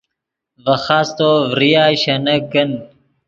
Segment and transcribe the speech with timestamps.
[0.63, 2.71] ڤے خاستو ڤریا شینک کن